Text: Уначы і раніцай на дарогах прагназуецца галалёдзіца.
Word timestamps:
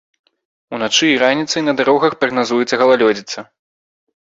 Уначы 0.77 1.05
і 1.11 1.19
раніцай 1.25 1.61
на 1.67 1.73
дарогах 1.83 2.17
прагназуецца 2.25 2.75
галалёдзіца. 2.85 3.39